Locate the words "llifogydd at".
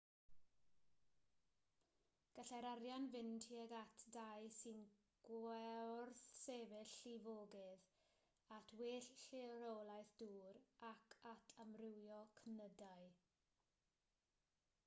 7.03-8.73